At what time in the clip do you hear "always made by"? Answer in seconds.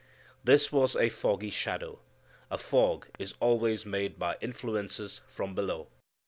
3.39-4.35